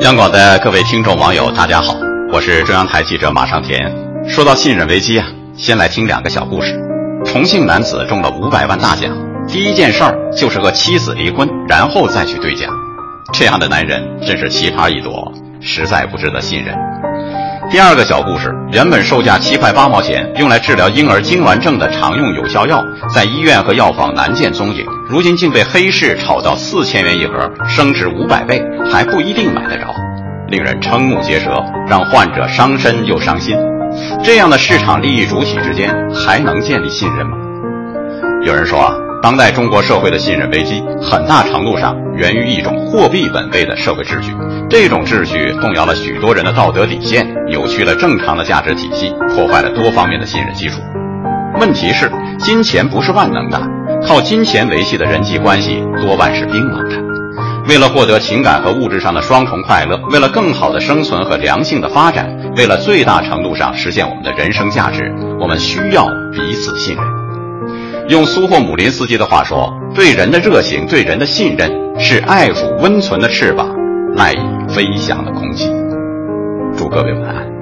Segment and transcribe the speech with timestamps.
[0.00, 1.96] 央广的各位听众网友，大家好，
[2.30, 3.90] 我是中央台记者马尚田。
[4.28, 5.26] 说到信任危机啊，
[5.56, 6.78] 先来听两个小故事。
[7.24, 9.10] 重庆男子中了五百万大奖，
[9.48, 12.70] 第一件事儿就是和妻子离婚，然后再去兑奖。
[13.32, 15.32] 这样的男人真是奇葩一朵，
[15.62, 16.76] 实在不值得信任。
[17.68, 29.92] 第二个小故事，原本售价七块八毛钱，用来治疗婴儿痉挛症的常用有效药，在医院和药房难见踪影，如今竟被黑市炒到四千元一盒，升值五百倍，还不一定买得着，
[30.48, 33.56] 令人瞠目结舌，让患者伤身又伤心。
[34.22, 37.36] 这样的市场利益主体之间还能建立信任吗？
[38.44, 39.05] 有人说啊。
[39.22, 44.32] 当代中国社会的信任危机，很大程度上源于一种货币本位的社会秩序。
[44.70, 50.80] 这种秩序动摇了许多人的道德底线，扭曲了正常的价值体系，破坏了多方面的信任基础。
[51.58, 53.60] 问题是，金钱不是万能的，
[54.06, 56.96] 靠金钱维系的人际关系多半是冰冷的。
[57.68, 67.25] 为了获得情感和物质上的双重快乐，为了更好的生存和良性的发展，为了最大程度上实现我们的人生价值，我们需要彼此信任。
[68.08, 73.68] 用苏霍姆林斯基的话说：“对人的热情，对人的信任，是爱抚温存的翅膀，
[74.14, 75.70] 赖以飞翔的空气。”
[76.76, 77.55] 祝各位晚安。